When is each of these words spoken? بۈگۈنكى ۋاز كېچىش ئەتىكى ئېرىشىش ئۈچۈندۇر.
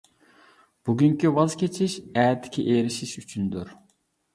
بۈگۈنكى 0.89 1.33
ۋاز 1.37 1.57
كېچىش 1.61 2.01
ئەتىكى 2.23 2.67
ئېرىشىش 2.67 3.17
ئۈچۈندۇر. 3.23 3.77